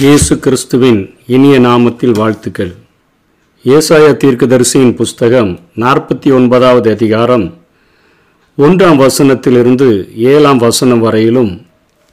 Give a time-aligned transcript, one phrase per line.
[0.00, 2.70] இயேசு கிறிஸ்துவின் இனிய நாமத்தில் வாழ்த்துக்கள்.
[3.64, 7.44] ஏசாய தீர்க்கதரிசியின் புஸ்தகம் நாற்பத்தி ஒன்பதாவது அதிகாரம்
[8.58, 11.66] ஒன்றாம் வசனத்திலிருந்து ஏழாம் வசனம் வரையிலும்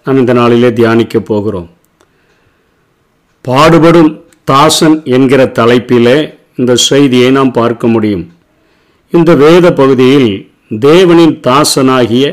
[0.06, 1.70] நாம் இந்த நாளிலே தியானிக்கப் போகிறோம்.
[3.42, 8.32] பாடுபடும் தாசன் என்கிற தலைப்பிலே இந்த செய்தியை நாம் பார்க்க முடியும்.
[9.10, 12.26] இந்த வேத பகுதியில் தேவனின் தாசனாகிய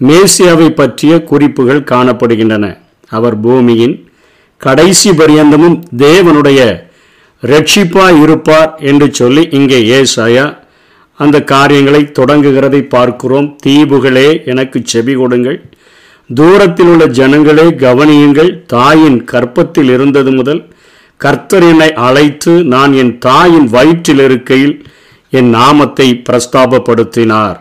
[0.00, 2.78] மேசியாவை பற்றிய குறிப்புகள் காணப்படுகின்றன.
[3.08, 4.10] அவர் பூமியின்
[4.64, 6.60] கடைசி பரியந்தமும் தேவனுடைய
[7.42, 10.44] ரட்சிப்பாய் இருப்பார் என்று சொல்லி இங்கே ஏசாயா
[11.20, 13.48] அந்த காரியங்களை தொடங்குகிறதை பார்க்கிறோம்.
[13.66, 15.58] தீவுகளே எனக்கு செவி கொடுங்கள்.
[16.30, 18.50] தூரத்தில் உள்ள ஜனங்களே கவனியுங்கள்.
[18.74, 20.62] தாயின் கற்பத்தில் இருந்தது முதல்
[21.24, 24.76] கர்த்தர் என்னை அழைத்து நான் என் தாயின் வயிற்றில் இருக்கையில்
[25.38, 27.58] என் நாமத்தை பிரஸ்தாபப்படுத்தினார்.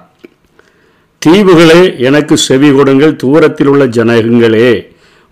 [1.21, 3.13] தீவுகளே எனக்கு செவி கொடுங்கள்.
[3.15, 4.71] தூரத்தில் உள்ள ஜனகங்களே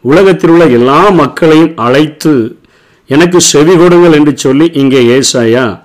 [0.01, 2.57] உலகத்தில் உள்ள எல்லா மக்களையும் அழைத்து
[3.07, 5.81] எனக்கு செவி கொடுங்கள் என்று சொல்லி இங்கே ஏசாயா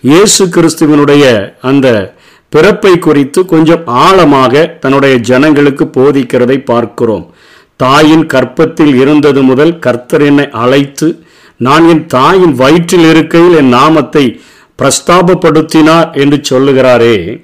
[0.00, 2.14] இயேசு கிறிஸ்துவனுடைய அந்த
[2.48, 7.34] பிறப்பை குறித்து கொஞ்சம் ஆழமாக தன்னுடைய ஜனங்களுக்கு போதிக்கிறதை பார்க்கிறோம்.
[7.76, 11.24] தாயின் கற்பத்தில் இருந்தது முதல் கர்த்தர் என்னை அழைத்து
[11.56, 14.40] நான் என் தாயின் வயிற்றில் இருக்கையில் என் நாமத்தை
[14.82, 17.42] பிரஸ்தாபப்படுத்தினார் என்று சொல்லுகிறாரே.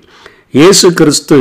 [0.51, 1.39] இயேசு கிறிஸ்து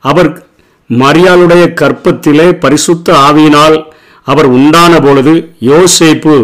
[0.00, 0.42] அவர்
[0.90, 3.89] மரியாளுடைய கற்பத்திலே பரிசுத்த ஆவியினால்
[4.32, 5.34] அவர் உண்டான பொழுது
[5.70, 6.36] யோசேப்பு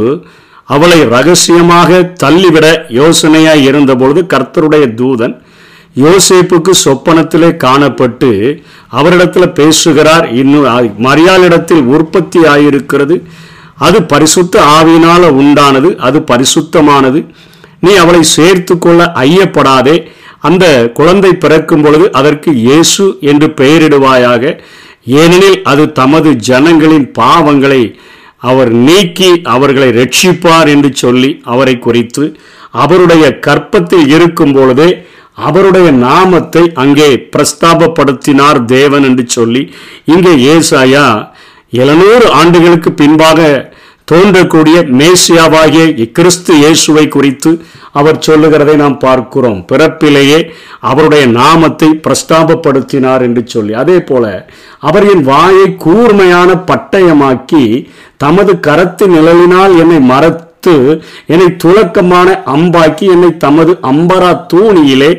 [0.75, 2.67] அவளை ரகசியமாக தள்ளிவிட
[3.01, 5.35] யோசனையாய் இருந்தபொழுது கர்த்தருடைய தூதன்
[6.05, 8.31] யோசேப்புக்கு சொப்பனத்திலே காணப்பட்டு
[8.99, 10.27] அவரிடத்தில் பேசுகிறார்.
[10.41, 10.67] இன்னும்
[11.07, 13.17] மரியாளிடத்தில் உற்பத்தி ஆயிருக்கிறது
[13.87, 17.21] அது பரிசுத்த ஆவியினால உண்டானது அது பரிசுத்தமானது.
[17.85, 19.97] நீ அவளை சேர்த்து கொள்ள ஐயப்படாதே.
[20.49, 20.67] அந்த
[20.99, 24.53] குழந்தை பிறக்கும் பொழுது அதற்கு இயேசு என்று பெயரிடுவாயாக.
[25.15, 27.83] ஏனெனில் அது தமது ஜனங்களின் பாவங்களை
[28.43, 32.25] அவர் நீக்கி அவர்களை ரட்சிப்பார் என்று சொல்லி அவரை குறித்து
[32.75, 34.89] அவருடைய கற்பத்தில் இருக்கும் பொழுதே
[35.39, 39.63] அவருடைய நாமத்தை அங்கே பிரஸ்தாபப்படுத்தினார் தேவன் என்று சொல்லி
[40.05, 41.07] இங்கே ஏசாயா
[41.73, 43.41] எழுநூறு ஆண்டுகளுக்கு பின்பாக
[44.11, 45.85] தோன்றக்கூடிய மேசியாவாகிய
[46.17, 47.51] கிறிஸ்து இயேசுவை குறித்து
[48.01, 49.61] அவர் சொல்லுகிறதை நாம் பார்க்கிறோம்.
[49.71, 50.39] பிறப்பிலேயே
[50.91, 53.73] அவருடைய நாமத்தை பிரஸ்தாபப்படுத்தினார் என்று சொல்லி.
[53.83, 54.25] அதே போல
[54.89, 57.63] அவரின் வாயை கூர்மையான பட்டயமாக்கி
[58.25, 60.75] தமது கரத்து நிழலினால் என்னை மறத்து
[61.33, 65.11] என்னை துலக்கமான அம்பாக்கி என்னை தமது அம்பரா தூணியிலே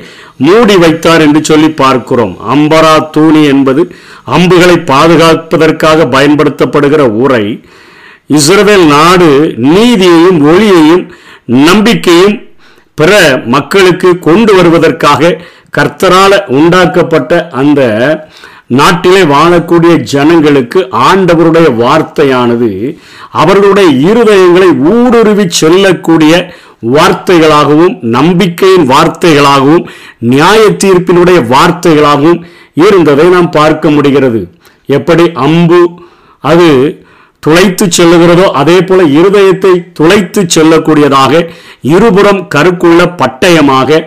[0.47, 2.33] மூடி வைத்தார் என்று சொல்லி பார்க்கிறோம்.
[2.55, 3.83] அம்பரா தூணி என்பது
[4.37, 7.45] அம்புகளை பாதுகாப்பதற்காக பயன்படுத்தப்படுகிற உரை
[8.29, 9.29] இஸ்ரவேல் நாடு
[9.73, 11.03] நீதியையும் ஒளியையும்
[11.45, 12.35] நம்பிக்கையும்
[12.93, 13.11] பிற
[13.45, 15.39] மக்களுக்கு கொண்டு வருவதற்காக
[15.77, 17.81] கர்த்தரால உண்டாக்கப்பட்ட அந்த
[18.67, 20.79] நாட்டிலே வாழக்கூடிய ஜனங்களுக்கு
[21.09, 22.97] ஆண்டவருடைய வார்த்தையானது
[23.31, 26.33] அவர்களுடைய இருதயங்களை ஊடுருவி செல்லக்கூடிய
[26.95, 29.85] வார்த்தைகளாகவும் நம்பிக்கையின் வார்த்தைகளாகவும்
[30.19, 32.41] நியாய தீர்ப்பினுடைய வார்த்தைகளாகவும்
[32.75, 34.41] இருந்ததை நாம் பார்க்க முடிகிறது.
[34.89, 35.31] எப்படி?
[35.31, 35.81] அம்பு
[36.43, 36.69] அது
[37.47, 41.43] துளைத்து செல்லுகிறதோ அதே போல இருதயத்தை துளைத்து செல்லக்கூடியதாக
[41.95, 43.99] இருபுறம் கருக்குள்ள பட்டயமாக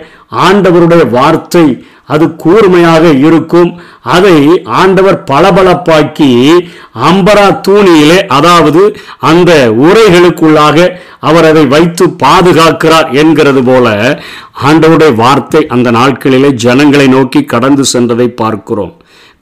[0.46, 1.64] ஆண்டவருடைய வார்த்தை
[2.04, 3.68] அது கூர்மையாக இருக்கும்.
[4.14, 4.34] அதை
[4.80, 6.28] ஆண்டவர் பளபளப்பாக்கி
[7.08, 8.82] அம்பரா தூணியிலே அதாவது
[9.30, 9.50] அந்த
[9.86, 10.88] உரைகளுக்குள்ளாக
[11.20, 13.86] அவர் அதை வைத்து பாதுகாக்கிறார் என்கிறது போல
[14.62, 18.92] ஆண்டவருடைய வார்த்தை அந்த நாட்களிலே ஜனங்களை நோக்கி கடந்து சென்றதை பார்க்கிறோம்.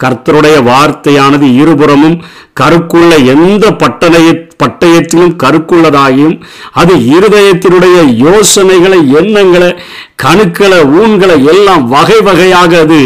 [0.05, 2.19] கர்த்தருடைய வார்த்தையானது இருபுறமும்
[2.61, 4.29] கருக்குள்ள எந்த பட்டணைய
[4.63, 6.37] பட்டயத்திலும் கருக்குள்ளதாகியும்
[6.73, 9.69] அது இருதயத்தினுடைய யோசனைகளை எண்ணங்களை
[10.23, 12.99] கணுக்களை ஊன்களை எல்லாம் வகை வகையாக அது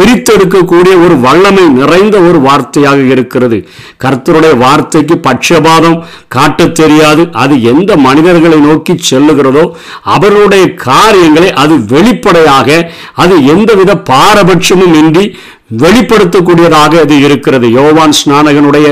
[0.00, 3.68] பிரித்தெடுக்கக்கூடிய ஒரு வல்லமை நிறைந்த ஒரு வார்த்தையாக இருக்கிறது.
[4.04, 5.98] கர்த்தருடைய வார்த்தைக்கு பட்சபாதம்
[6.28, 7.28] காட்டத் தெரியாது.
[7.32, 9.64] அது எந்த மனிதர்களை நோக்கி செல்லுகிறதோ
[10.02, 15.26] அவர்களுடைய காரியங்களை அது வெளிப்படையாக அது எந்தவித பாரபட்சமும் இன்றி
[15.70, 17.66] வெளிப்படுத்தக்கூடியதாக அது இருக்கிறது.
[17.76, 18.86] யோவான் ஸ்நானகனுடைய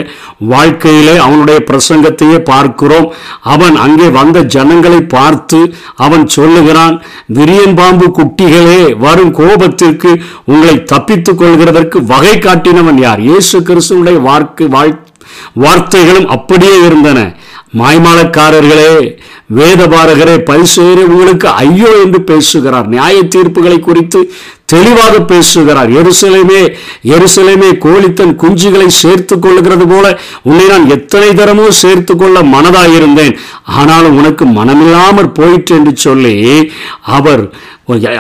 [0.52, 3.06] வாழ்க்கையிலே அவனுடைய பிரசங்கத்தையே பார்க்கிறோம்.
[3.54, 5.60] அவன் அங்கே வந்த ஜனங்களை பார்த்து
[6.06, 6.96] அவன் சொல்லுகிறான்
[7.38, 10.12] விரியன்பாம்பு குட்டிகளே வரும் கோபத்திற்கு
[10.52, 13.22] உங்களை தப்பித்துக் கொள்கிறதற்கு வகை காட்டினவன் யார்?
[13.28, 14.94] இயேசு கிறிஸ்துவனுடைய வார்க்கு வாழ்
[15.62, 17.20] வார்த்தைகளும் அப்படியே இருந்தன.
[17.80, 18.92] மாய்மாலக்காரர்களே
[19.56, 22.86] வேதபாரகரே பரிசேரே உங்களுக்கு ஐயோ என்று பேசுகிறார்.
[22.92, 24.20] நியாய தீர்ப்புகளை குறித்து
[24.74, 25.90] தெளிவாக பேசுகிறார்.
[26.00, 26.62] எருசலேமே
[27.16, 30.06] எருசலேமே கோழித்தன் குஞ்சுகளை சேர்த்து கொள்ளுகிறது போல
[30.48, 33.34] உன்னை நான் எத்தனை தரமோ சேர்த்து கொள்ள மனதாயிருந்தேன்
[33.78, 36.36] ஆனாலும் உனக்கு மனமில்லாமற் போயிற்று என்று சொல்லி
[37.18, 37.44] அவர்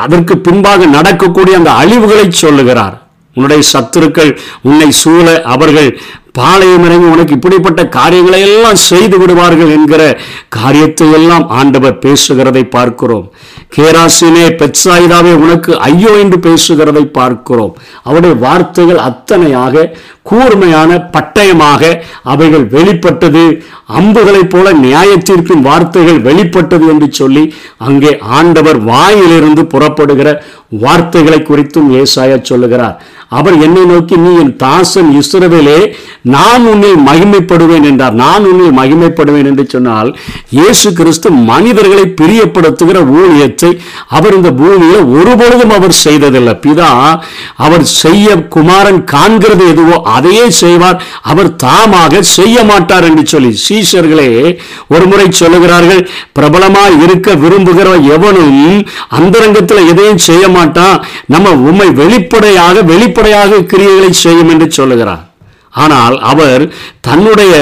[0.04, 2.96] அதற்கு பின்பாக நடக்கக்கூடிய அந்த அழிவுகளை சொல்லுகிறார்.
[3.36, 4.30] உன்னுடைய சத்துருக்கள்
[4.68, 5.88] உன்னை சூழ அவர்கள்
[6.38, 10.02] பாளையம் இறங்கி உனக்கு இப்படிப்பட்ட காரியங்களை எல்லாம் செய்து விடுவார்கள் என்கிற
[10.56, 13.26] காரியத்தை எல்லாம் ஆண்டவர் பேசுகிறதை பார்க்கிறோம்.
[13.76, 17.72] கேராசினே பெட்சாயிதாவே உனக்கு ஐயோ என்று பேசுகிறதை பார்க்கிறோம்.
[18.08, 19.88] அவருடைய வார்த்தைகள் அத்தனையாக
[20.30, 21.82] கூர்மையான பட்டயமாக
[22.32, 23.44] அவைகள் வெளிப்பட்டது.
[23.98, 27.44] அம்புகளைப் போல நியாயத்தீர்ப்பின் வார்த்தைகள் வெளிப்பட்டது என்று சொல்லி
[27.88, 30.28] அங்கே ஆண்டவர் வாயிலிருந்து புறப்படுகிற
[30.84, 32.96] வார்த்தைகளை குறித்தும் ஏசாயா சொல்லுகிறார்.
[33.38, 35.78] அவர் என்னை நோக்கி நீ என் தாசன் இஸ்ரவேலே
[36.34, 38.14] நான் உன்னில் மகிமைப்படுவேன் என்றார்.
[38.22, 40.10] நான் உன்னில் மகிமைப்படுவேன் என்று சொன்னால்
[40.58, 43.63] இயேசு கிறிஸ்து மனிதர்களை பிரியப்படுத்துகிற ஊழியத்தை
[44.16, 46.54] அவர் இந்த பூமியில் ஒருபொழுதும் அவர் செய்ததில்லை.
[46.64, 46.90] பிதா
[47.66, 50.98] அவர் செய்ய குமாரன் காண்கிறது எதுவோ அதையே செய்வார்.
[51.32, 54.30] அவர் தாமாக செய்ய மாட்டார் என்று சொல்லி சீஷர்களே
[54.94, 56.02] ஒருமுறை சொல்லுகிறார்கள்
[56.38, 58.58] பிரபலமாக இருக்க விரும்புகிற எவனும்
[59.18, 60.98] அந்தரங்கத்தில் எதையும் செய்ய மாட்டான்.
[61.34, 65.22] நம்ம உண்மை வெளிப்படையாக வெளிப்படையாக கிரியைகளை செய்யும் என்று சொல்லுகிறார்.
[65.84, 66.62] ஆனால் அவர்
[67.06, 67.54] தன்னுடைய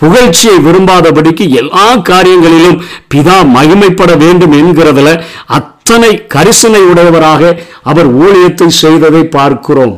[0.00, 2.78] புகழ்ச்சியை விரும்பாதபடிக்கு எல்லா காரியங்களிலும்
[3.14, 5.10] பிதா மகிமைப்பட வேண்டும் என்கிறதுல
[5.58, 7.42] அத்தனை கரிசனை உடையவராக
[7.82, 9.96] அவர் ஊழியத்தை செய்ததை பார்க்கிறோம்.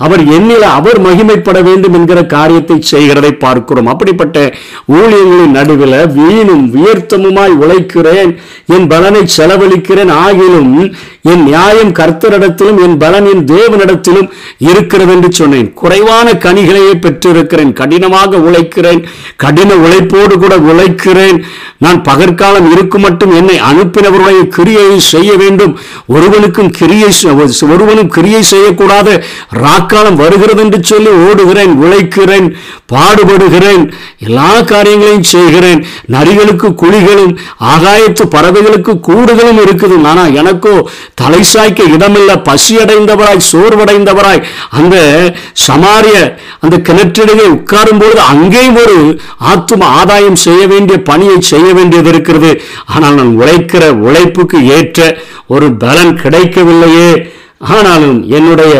[0.00, 3.86] அவர் எண்ணில அவர் மகிமைப்பட வேண்டும் என்கிற காரியத்தை செய்கிறதை பார்க்கிறோம்.
[3.86, 4.38] அப்படிப்பட்ட
[4.96, 8.32] ஊழியங்களின் நடுவில் வீணும் வியர்த்தமுமாய் உழைக்கிறேன்
[8.76, 10.72] என் பலனை செலவழிக்கிறேன் ஆகிலும்
[11.32, 14.26] என் நியாயம் கர்த்தரிடத்திலும் என் பலன் என் தேவனிடத்திலும்
[14.70, 15.68] இருக்கிறது என்று சொன்னேன்.
[15.80, 17.72] குறைவான கனிகளையே பெற்றிருக்கிறேன்.
[17.72, 19.00] கடினமாக உழைக்கிறேன்.
[19.36, 21.38] கடின உழைப்போடு கூட உழைக்கிறேன்.
[21.78, 25.72] நான் பகற்காலம் இருக்கும் மட்டும் என்னை அனுப்பினவருடைய கிரியையை செய்ய வேண்டும்.
[26.06, 27.10] ஒருவனுக்கும் கிரியை
[27.74, 29.08] ஒருவனும் கிரியை செய்யக்கூடாத.
[29.64, 32.48] ராக்காலம் வருகிறது என்று சொல்லி ஓடுகிறேன் உழைக்கிறேன்
[32.94, 33.84] பாடுபடுகிறேன்.
[34.18, 35.80] எல்லா காரியங்களையும் செய்கிறேன்.
[36.16, 37.34] நரிகளுக்கு குழிகளும்
[37.72, 39.92] ஆகாயத்து பறவைகளுக்கு கூடுகளும் இருக்குது.
[40.12, 40.76] ஆனால் எனக்கோ
[41.14, 44.42] தலை சாய்க்க இடமில்ல பசியடைந்தவராய் சோர்வடைந்தவராய்.
[44.70, 44.96] அந்த
[45.66, 46.16] சமாரிய
[46.60, 48.96] அந்த கிணற்றிடையே உட்காரும் பொழுது அங்கேயும் ஒரு
[49.52, 52.62] ஆத்தும ஆதாயம் செய்ய வேண்டிய பணியை செய்ய வேண்டியது இருக்கிறது.
[52.86, 57.32] ஆனால் நான் உழைக்கிற உழைப்புக்கு ஏற்ற ஒரு பலன் கிடைக்கவில்லையே.
[57.58, 58.74] ஆனாலும் என்னுடைய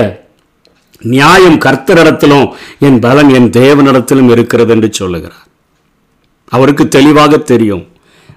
[1.01, 2.47] நியாயம் கர்த்தரிடத்திலும்
[2.79, 5.47] என் பலன் என் தேவனிடத்திலும் இருக்கிறது என்று சொல்லுகிறார்.
[6.49, 7.85] அவருக்கு தெளிவாக தெரியும்.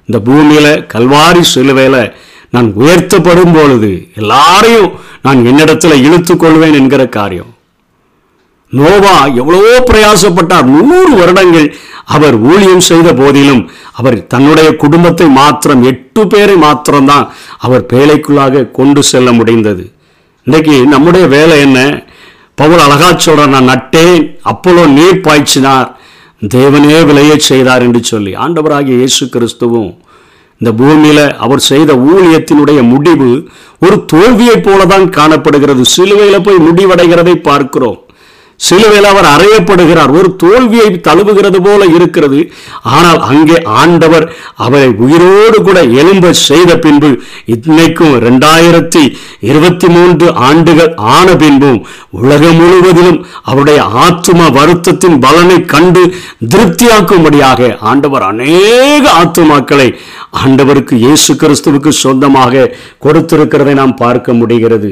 [0.05, 1.97] இந்த பூமியில கல்வாரி சிலுவையில
[2.53, 4.89] நான் உயர்த்தப்படும் பொழுது எல்லாரையும்
[5.21, 7.51] நான் என்னிடத்தில் இழுத்து கொள்வேன் என்கிற காரியம்.
[8.73, 10.65] நோவா எவ்வளவோ பிரயாசப்பட்டார்.
[10.77, 11.67] நூறு வருடங்கள்
[12.15, 13.61] அவர் ஊழியம் செய்த போதிலும்
[13.93, 17.25] அவர் தன்னுடைய குடும்பத்தை மாத்திரம் எட்டு பேரை மாத்திரம்தான்
[17.57, 19.85] அவர் வேலைக்குள்ளாக கொண்டு செல்ல முடிந்தது.
[20.47, 21.79] இன்றைக்கு நம்முடைய வேலை என்ன?
[22.55, 24.19] பவுல் அழகா சொல்றார் நான் நட்டேன்
[24.51, 25.89] அப்போலோ நீர் பாய்ச்சினார்
[26.55, 29.91] தேவனே விளையச் செய்தார் என்று சொல்லி ஆண்டவராகிய இயேசு கிறிஸ்துவும்
[30.59, 33.47] இந்த பூமியில அவர் செய்த ஊழியத்தினுடைய முடிவு
[33.79, 35.81] ஒரு தோல்வியைப் போலதான் காணப்படுகிறது.
[35.97, 38.01] சிலுவையில போய் முடிவடைகிறதை பார்க்கிறோம்.
[38.59, 40.11] சிலுவையில் அவர் அறையப்படுகிறார்.
[40.19, 42.39] ஒரு தோல்வியை தழுவுகிறது போல இருக்கிறது.
[42.95, 44.25] ஆனால் அங்கே ஆண்டவர்
[44.65, 47.09] அவரை உயிரோடு கூட எலும்ப செய்த பின்பு
[47.55, 49.03] இன்னைக்கும் ரெண்டாயிரத்தி
[49.49, 51.79] இருபத்தி மூன்று ஆண்டுகள் ஆன பின்பும்
[52.21, 53.19] உலகம் முழுவதிலும்
[53.49, 56.03] அவருடைய ஆத்தும வருத்தத்தின் பலனை கண்டு
[56.53, 59.89] திருப்தியாக்கும்படியாக ஆண்டவர் அநேக ஆத்துமாக்களை
[60.43, 62.71] ஆண்டவருக்கு இயேசு கிறிஸ்துவுக்கு சொந்தமாக
[63.05, 64.91] கொடுத்திருக்கிறதை நாம் பார்க்க முடிகிறது.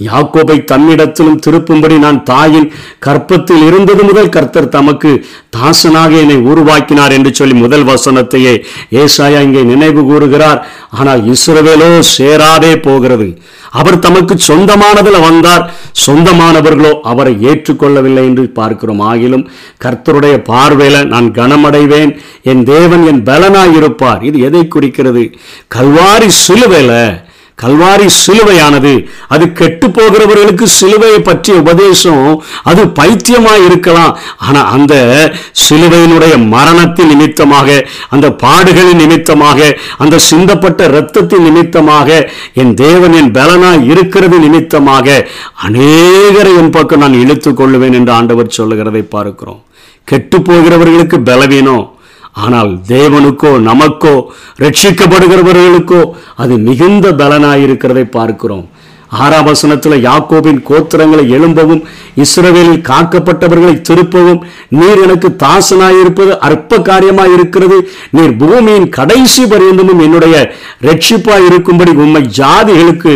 [0.00, 7.54] யாக்கோபை தன்னிடத்திலும் திருப்பும்படி நான் தாயின் கற்பத்தில் இருந்தது முதல் கர்த்தர் தமக்கு தாசனாக என்னை உருவாக்கினார் என்று சொல்லி
[7.54, 8.54] முதல் வசனத்தையே
[8.90, 10.66] ஏசாயா இங்கே நினைவு கூறுகிறார்.
[10.90, 13.38] ஆனால் இஸ்ரவேலோ சேராதே போகிறது.
[13.70, 15.72] அவர் தமக்கு சொந்தமானதில் வந்தார்.
[16.06, 19.00] சொந்தமானவர்களோ அவரை ஏற்றுக்கொள்ளவில்லை என்று பார்க்கிறோம்.
[19.00, 19.46] ஆகிலும்
[19.84, 22.18] கர்த்தருடைய பார்வையில நான் கனமடைவேன்.
[22.42, 24.22] என் தேவன் என் பலனாயிருப்பார்.
[24.22, 25.24] இது எதை குறிக்கிறது?
[25.74, 27.23] கல்வாரி சிலுவையில்
[27.62, 28.92] கல்வாரி சிலுவையானது.
[29.28, 32.42] அது கெட்டு போகிறவர்களுக்கு சிலுவையை பற்றிய உபதேசம்.
[32.62, 34.18] அது பைத்தியமாக இருக்கலாம்.
[34.46, 34.94] ஆனால் அந்த
[35.64, 44.38] சிலுவையினுடைய மரணத்தின் நிமித்தமாக அந்த பாடுகளின் நிமித்தமாக அந்த சிந்தப்பட்ட இரத்தத்தின் நிமித்தமாக என் தேவன் என் பலனாய் இருக்கிறது
[44.38, 45.28] நிமித்தமாக
[45.68, 49.62] அநேகரை என் பக்கம் நான் இழுத்து கொள்ளுவேன் என்று ஆண்டவர் சொல்லுகிறதை பார்க்கிறோம்.
[50.04, 51.84] கெட்டு போகிறவர்களுக்கு பலவீனம்.
[52.34, 54.14] ஆனால் தேவனுக்கோ நமக்கோ
[54.58, 56.00] ரட்சிக்கப்படுகிறவர்களுக்கோ
[56.34, 58.64] அது மிகுந்த பலனாயிருக்கிறதை பார்க்கிறோம்.
[59.12, 61.82] ஆறாம் வசனத்தில் யாக்கோபின் கோத்திரங்களை எழும்பவும்
[62.16, 67.78] இஸ்ரவேலில் காக்கப்பட்டவர்களை திருப்பவும் நீர் எனக்கு தாசனாயிருப்பது அற்ப காரியமாய் இருக்கிறது
[68.10, 70.36] நீர் பூமியின் கடைசி பரியந்தமும் என்னுடைய
[70.82, 73.14] ரட்சிப்பாய் இருக்கும்படி உண்மை ஜாதிகளுக்கு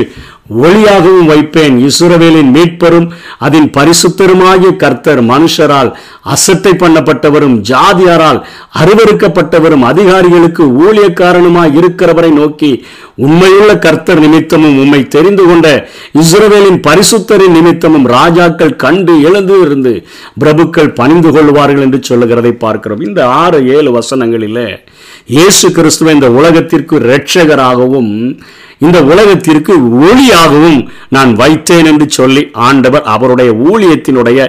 [0.62, 1.76] ஒளியாகவும் வைப்பேன்.
[1.88, 5.90] இசுரவேலின் மீட்பரும் அதன் பரிசுத்தருமாகிய கர்த்தர் மனுஷரால்
[6.22, 8.40] அசட்டை பண்ணப்பட்டவரும் ஜாதியாரால்
[8.80, 12.84] அருவறுக்கப்பட்டவரும் அதிகாரிகளுக்கு ஊழியக்காரனுமாய் இருக்கிறவரை நோக்கி
[13.26, 15.88] உண்மையுள்ள கர்த்தர் நிமித்தமும் உம்மை தெரிந்து கொண்ட
[16.22, 20.06] இஸ்ரவேலின் பரிசுத்தரின் நிமித்தமும் ராஜாக்கள் கண்டு எழுந்து இருந்து
[20.40, 23.00] பிரபுக்கள் பணிந்து கொள்வார்கள் என்று சொல்லுகிறதை பார்க்கிறோம்.
[23.00, 24.80] இந்த ஆறு ஏழு வசனங்களில்
[25.26, 28.38] இயேசு கிறிஸ்துவ இந்த உலகத்திற்கு இரட்சகராகவும்
[28.80, 29.74] இந்த உலகத்திற்கு
[30.08, 34.40] ஒளியாகவும் நான் வைத்தேன் என்று சொல்லி ஆண்டவர் அவருடைய ஊழியத்தினுடைய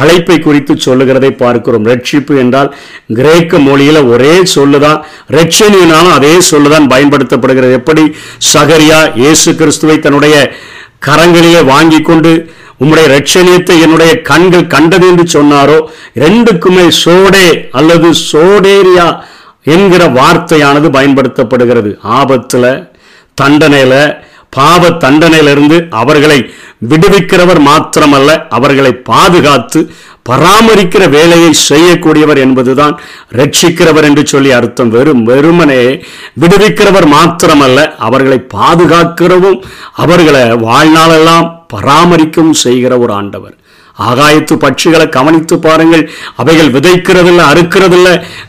[0.00, 1.86] அழைப்பை குறித்து சொல்லுகிறதை பார்க்கிறோம்.
[1.86, 2.70] ரட்சிப்பு என்றால்
[3.18, 5.00] கிரேக்க மொழியில் ஒரே சொல்லுதான்
[5.36, 7.72] ரட்சணியினாலும் அதே சொல்லுதான் பயன்படுத்தப்படுகிறது.
[7.72, 8.04] எப்படி?
[8.52, 10.36] சகரியா இயேசு கிறிஸ்துவை தன்னுடைய
[11.08, 12.32] கரங்களிலே வாங்கி கொண்டு
[12.82, 15.76] உம்முடைய ரட்சணியத்தை என்னுடைய கண்கள் கண்டது என்று சொன்னாரோ
[16.24, 19.06] ரெண்டுக்குமே சோடே அல்லது சோடேரியா
[19.74, 21.90] என்கிற வார்த்தையானது பயன்படுத்தப்படுகிறது.
[22.02, 22.68] ஆபத்தில்
[23.34, 24.00] தண்டனையில்
[24.56, 26.38] பாவ தண்டனையிலிருந்து அவர்களை
[26.90, 29.80] விடுவிக்கிறவர் மாத்திரமல்ல அவர்களை பாதுகாத்து
[30.28, 32.94] பராமரிக்கிற வேலையை செய்யக்கூடியவர் என்பதுதான்
[33.38, 34.90] ரட்சிக்கிறவர் என்று சொல்லி அர்த்தம்.
[34.90, 35.82] வெறும் வெறுமனே
[36.40, 39.58] விடுவிக்கிறவர் மாத்திரமல்ல அவர்களை பாதுகாக்கிறவும்
[40.04, 43.56] அவர்களை வாழ்நாளெல்லாம் பராமரிக்கவும் செய்கிற ஒரு ஆண்டவர்.
[43.98, 46.04] ஆகாயத்து பட்சிகளை கவனித்து பாருங்கள்.
[46.42, 48.08] அவைகள் விதைக்கிறதில்ல அறுக்கிறதில்ல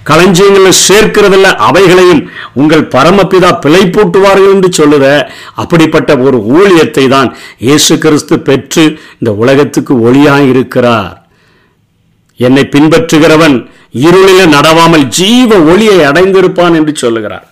[0.09, 1.49] களஞ்சியங்களை சேர்க்கிறதில்ல.
[1.67, 2.23] அவைகளையும்
[2.61, 5.05] உங்கள் பரமபிதா பிழை பூட்டுவார்கள் என்று சொல்லுத
[5.63, 7.29] அப்படிப்பட்ட ஒரு ஊழியத்தை தான்
[7.67, 8.85] இயேசு கிறிஸ்து பெற்று
[9.19, 11.13] இந்த உலகத்துக்கு ஒளியாய் இருக்கிறார்.
[12.39, 13.57] என்னை பின்பற்றுகிறவன்
[14.05, 17.45] இருளில நடவாமல் ஜீவ ஒளியை அடைந்திருப்பான் என்று சொல்லுகிறார்.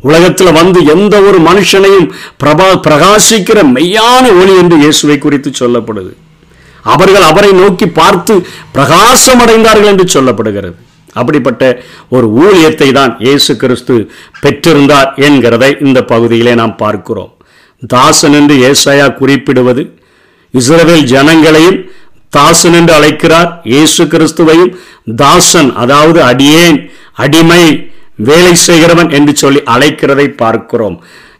[0.00, 2.08] உலகத்துல வந்து எந்த ஒரு மனுஷனையும்
[2.42, 6.12] பிரபா பிரகாசிக்கிற மெய்யான ஒளி என்று இயேசுவை குறித்து சொல்லப்படுது.
[6.94, 8.34] அவர்கள் அவரை நோக்கி பார்த்து
[8.76, 10.76] பிரகாசம் அடைந்தார்கள் என்று சொல்லப்படுகிறது.
[11.20, 11.62] அப்படிப்பட்ட
[12.16, 13.94] ஒரு ஊழியத்தை தான் இயேசு கிறிஸ்து
[14.42, 17.32] பெற்றிருந்தார் என்கிறதை இந்த பகுதியிலே நாம் பார்க்கிறோம்.
[17.92, 19.84] தாசன் என்று ஏசாயா குறிப்பிடுவது
[20.54, 21.78] இஸ்ரவேல் ஜனங்களையும்
[22.36, 23.50] தாசன் என்று அழைக்கிறார்.
[23.72, 24.72] இயேசு கிறிஸ்துவையும்
[25.22, 26.78] தாசன் அதாவது அடியேன்
[27.24, 27.62] அடிமை
[28.28, 30.96] வேலை செய்கிறவன் என்று சொல்லி அழைக்கிறதை பார்க்கிறோம்.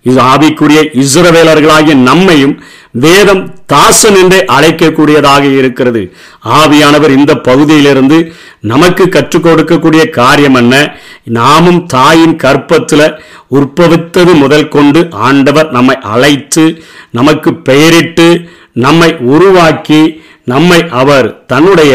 [0.09, 2.57] இது ஆவிக்குரிய இஸ்ரவேலர்களாகிய நம்மையும்
[3.05, 6.03] வேதம் தாசன் என்றே அழைக்கக்கூடியதாக இருக்கிறது.
[6.59, 8.19] ஆவியானவர் இந்த பகுதியிலிருந்து
[8.73, 10.75] நமக்கு கற்றுக் கொடுக்கக்கூடிய காரியம் என்ன?
[11.39, 13.09] நாமும் தாயின் கற்பத்தில்
[13.59, 16.65] உற்பவித்தது முதல் கொண்டு ஆண்டவர் நம்மை அழைத்து
[17.11, 18.29] நமக்கு பெயரிட்டு
[18.85, 20.01] நம்மை உருவாக்கி
[20.45, 21.93] நம்மை அவர் தன்னுடைய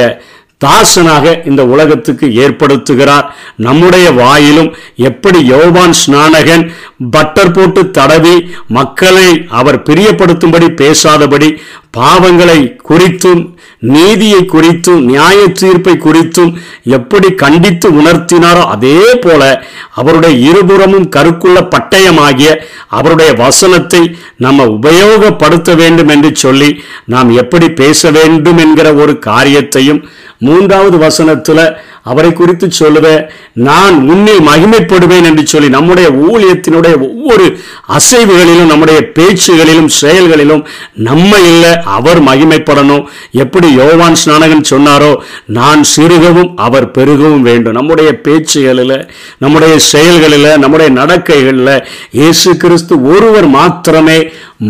[0.62, 3.28] தாசனாக இந்த உலகத்துக்கு ஏற்படுத்துகிறார்.
[3.66, 4.70] நம்முடைய வாயிலும்
[5.10, 6.66] எப்படி யோவான் ஸ்நானகன்
[7.10, 8.36] பட்டர் போட்டு தடவி
[8.70, 11.50] மக்களை அவர் பிரியப்படுத்தும்படி பேசாதபடி
[11.98, 13.42] பாவங்களை குறித்தும்
[13.88, 16.52] நீதியை குறித்தும் நியாய தீர்ப்பை குறித்தும்
[16.90, 19.42] எப்படி கண்டித்து உணர்த்தினாரோ அதே போல
[19.96, 22.52] அவருடைய இருபுறமும் கருக்குள்ள பட்டயமாகிய
[22.90, 24.02] அவருடைய வசனத்தை
[24.38, 26.70] நம்ம உபயோகப்படுத்த வேண்டும் என்று சொல்லி
[27.06, 30.02] நாம் எப்படி பேச வேண்டும் என்கிற ஒரு காரியத்தையும்
[30.40, 31.66] மூன்றாவது வசனத்தில்
[32.04, 33.24] அவரை குறித்து சொல்லுவேன்.
[33.54, 37.46] நான் உன்னில் மகிமைப்படுவேன் என்று சொல்லி நம்முடைய ஊழியத்தினுடைய ஒவ்வொரு
[37.98, 43.04] அசைவுகளிலும் நம்முடைய பேச்சுகளிலும் செயல்களிலும் நம்ம இல்லை அவர் மகிமைப்படணும்.
[43.32, 45.12] எப்படி யோவான் ஸ்நானகன் சொன்னாரோ
[45.46, 47.78] நான் சிறுகவும் அவர் பெருகவும் வேண்டும்.
[47.80, 48.98] நம்முடைய பேச்சுகளில்
[49.38, 54.20] நம்முடைய செயல்களில் நம்முடைய நடக்கைகளில் இயேசு கிறிஸ்து ஒருவர் மாத்திரமே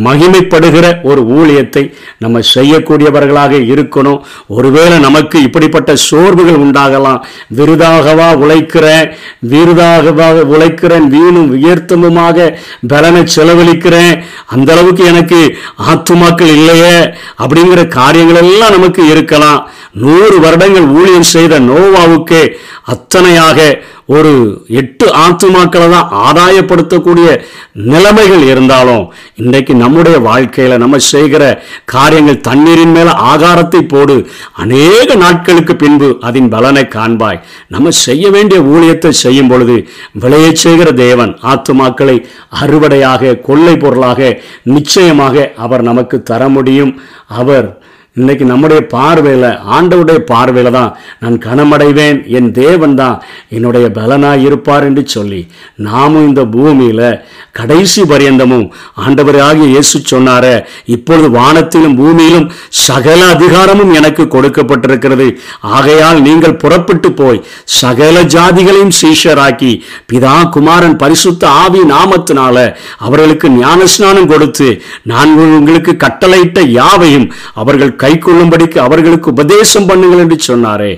[0.05, 4.19] மகிமைப்படுகிற ஒரு ஊழியத்தை நம்ம செய்யக்கூடியவர்களாக இருக்கணும்.
[4.47, 7.19] ஒருவேளை நமக்கு இப்படிப்பட்ட சோர்வுகள் உண்டாகலாம்.
[7.57, 9.11] விருதாகவா உழைக்கிறேன்
[9.51, 12.55] விருதாகவா உழைக்கிறேன் வீணும் உயர்த்தமுமாக
[12.87, 15.57] பலனை செலவழிக்கிறேன் அந்த அளவுக்கு எனக்கு
[15.91, 19.69] ஆத்துமாக்கள் இல்லையே அப்படிங்கிற காரியங்கள் எல்லாம் நமக்கு இருக்கலாம்.
[19.93, 22.55] நூறு வருடங்கள் ஊழியம் செய்த நோவாவுக்கே
[22.87, 32.91] அத்தனையாக ஒரு எட்டு ஆத்துமாக்களை தான் ஆதாயப்படுத்தக்கூடிய நிலைமைகள் இருந்தாலும் இன்றைக்கு நம்முடைய வாழ்க்கையில் நம்ம செய்கிற காரியங்கள் தண்ணீரின்
[32.91, 34.29] மேலே ஆகாரத்தை போடு.
[34.53, 37.41] அநேக நாட்களுக்கு பின்பு அதன் பலனை காண்பாய்.
[37.67, 42.25] நம்ம செய்ய வேண்டிய ஊழியத்தை செய்யும் பொழுது விளையச் செய்கிற தேவன் ஆத்துமாக்களை
[42.61, 47.01] அறுவடையாக கொள்ளை பொருளாக நிச்சயமாக அவர் நமக்கு தர முடியும்.
[47.27, 47.80] அவர்
[48.15, 55.03] இன்னைக்கு நம்முடைய பார்வையில் ஆண்டவுடைய பார்வையில் தான் நான் கனமடைவேன் என் தேவன் தான் என்னுடைய பலனாக இருப்பார் என்று
[55.07, 55.39] சொல்லி
[55.75, 57.05] நாமும் இந்த பூமியில்
[57.51, 58.65] கடைசி பரியந்தமும்
[59.03, 60.45] ஆண்டவராகிய இயேசு சொன்னார
[60.85, 65.27] இப்பொழுது வானத்திலும் பூமியிலும் சகல அதிகாரமும் எனக்கு கொடுக்கப்பட்டிருக்கிறது.
[65.61, 69.71] ஆகையால் நீங்கள் புறப்பட்டு போய் சகல ஜாதிகளையும் சீஷராக்கி
[70.13, 72.57] பிதா குமாரன் பரிசுத்த ஆவி நாமத்தினால
[72.97, 74.69] அவர்களுக்கு ஞானஸ்நானம் கொடுத்து
[75.03, 80.93] நான் உங்களுக்கு கட்டளையிட்ட யாவையும் அவர்கள் கை கொள்ளும்படிக்கு அவர்களுக்கு உபதேசம் பண்ணுங்கள் என்று சொன்னாரே.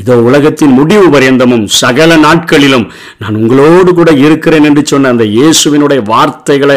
[0.00, 2.84] இதோ உலகத்தின் முடிவு பரியந்தமும் சகல நாட்களிலும்
[3.20, 6.76] நான் உங்களோடு கூட இருக்கிறேன் என்று சொன்ன அந்த இயேசுவினுடைய வார்த்தைகளை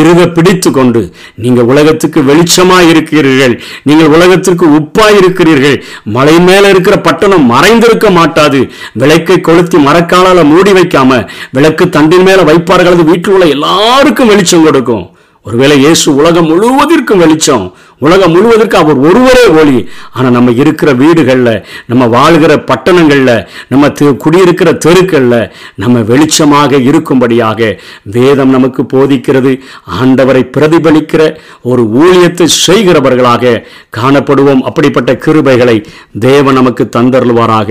[0.00, 1.02] இருக பிடித்து கொண்டு
[1.44, 3.54] நீங்கள் உலகத்துக்கு வெளிச்சமாக இருக்கிறீர்கள்
[3.90, 5.76] நீங்கள் உலகத்திற்கு உப்பாக இருக்கிறீர்கள்
[6.16, 8.60] மலை மேலே இருக்கிற பட்டணம் மறைந்திருக்க மாட்டாது
[9.02, 11.22] விளக்கை கொளுத்தி மரக்காலால் மூடி வைக்காம
[11.58, 15.06] விளக்கு தண்டின் மேலே வைப்பார்கள் அது வீட்டில் உள்ள எல்லாருக்கும் வெளிச்சம் கொடுக்கும்.
[15.46, 17.64] ஒருவேளை இயேசு உலகம் முழுவதற்கும் வெளிச்சம்
[17.98, 19.78] உலகம் முழுவதற்கு அவர் ஒருவரே ஒளி.
[20.12, 23.88] ஆனால் நம்ம இருக்கிற வீடுகளில் நம்ம வாழ்கிற பட்டணங்களில் நம்ம
[24.24, 25.50] குடியிருக்கிற தெருக்களில்
[25.82, 27.70] நம்ம வெளிச்சமாக இருக்கும்படியாக
[28.16, 29.52] வேதம் நமக்கு போதிக்கிறது.
[30.00, 31.22] ஆண்டவரை பிரதிபலிக்கிற
[31.62, 33.64] ஒரு ஊழியத்தை செய்கிறவர்களாக
[33.98, 34.64] காணப்படுவோம்.
[34.70, 35.76] அப்படிப்பட்ட கிருபைகளை
[36.18, 37.70] தேவன் நமக்கு தந்தருள்வாராக.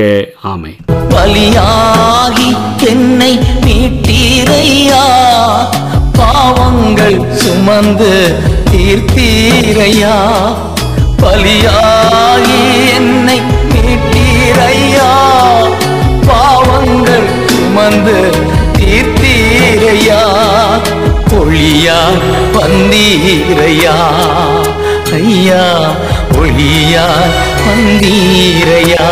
[0.54, 0.74] ஆமை
[1.14, 2.50] பலியாகி
[2.92, 3.34] என்னை
[3.64, 5.04] மீட்டீரையா
[7.18, 8.12] சுமந்து
[8.72, 10.16] தீர்த்தீரையா?
[11.22, 12.60] பலியாகி
[12.96, 13.38] என்னை
[13.72, 15.10] மீட்டீரையா?
[16.28, 18.18] பாவங்கள் சுமந்து
[18.78, 20.22] தீர்த்தீரையா?
[21.40, 21.98] ஒளியா
[22.56, 23.96] வந்தீரையா
[25.14, 25.64] ஐயா
[26.40, 27.06] ஒளியா
[27.66, 29.08] வந்தீரையா